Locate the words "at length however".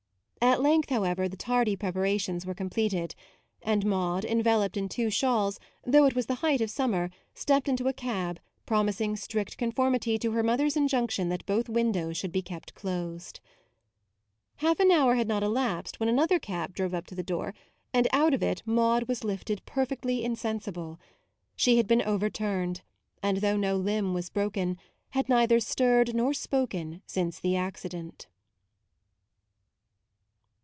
0.43-1.29